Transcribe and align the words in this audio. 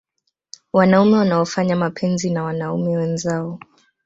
Wanaume 0.73 1.17
wanaofanya 1.17 1.75
mapenzi 1.75 2.29
na 2.29 2.43
wanaume 2.43 2.97
wenzao 2.97 3.59